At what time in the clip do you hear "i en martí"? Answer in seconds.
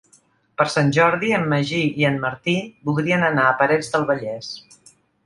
2.03-2.55